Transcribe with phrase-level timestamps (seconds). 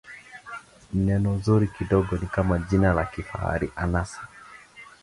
[1.07, 4.27] neno zuri kidogo ni kama jina la kifahari anasa